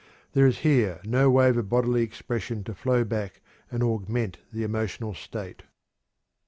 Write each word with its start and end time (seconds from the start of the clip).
There 0.33 0.47
is 0.47 0.57
here 0.65 0.99
no 1.03 1.29
wave 1.29 1.57
of 1.57 1.69
bodily 1.69 2.01
expression 2.01 2.63
to 2.63 2.73
flow 2.73 3.03
back 3.03 3.39
and 3.69 3.83
augment 3.83 4.39
the 4.51 4.63
emotional 4.63 5.13
state." 5.13 5.61